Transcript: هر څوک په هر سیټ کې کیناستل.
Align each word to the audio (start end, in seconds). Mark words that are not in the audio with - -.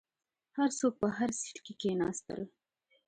هر 0.57 0.69
څوک 0.79 0.93
په 1.01 1.07
هر 1.17 1.29
سیټ 1.39 1.57
کې 1.65 1.73
کیناستل. 1.81 2.41